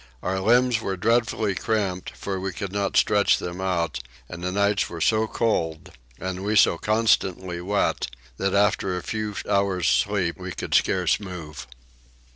[0.23, 4.89] Our limbs were dreadfully cramped for we could not stretch them out, and the nights
[4.89, 10.53] were so cold, and we so constantly wet, that after a few hours sleep we
[10.53, 11.67] could scarce move.